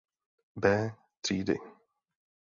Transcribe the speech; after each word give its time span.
B 0.55 0.95
třídy. 1.21 1.57